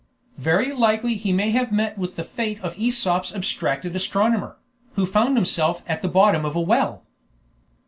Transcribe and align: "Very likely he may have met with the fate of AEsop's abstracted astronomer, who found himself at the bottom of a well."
"Very 0.39 0.73
likely 0.73 1.13
he 1.13 1.31
may 1.31 1.51
have 1.51 1.71
met 1.71 1.95
with 1.95 2.15
the 2.15 2.23
fate 2.23 2.59
of 2.61 2.73
AEsop's 2.75 3.35
abstracted 3.35 3.95
astronomer, 3.95 4.57
who 4.93 5.05
found 5.05 5.37
himself 5.37 5.83
at 5.85 6.01
the 6.01 6.09
bottom 6.09 6.43
of 6.43 6.55
a 6.55 6.59
well." 6.61 7.05